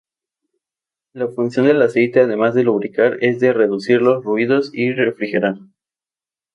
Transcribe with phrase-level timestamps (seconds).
[1.13, 5.59] La función del aceite además de lubricar, es de reducir los ruidos y refrigerar.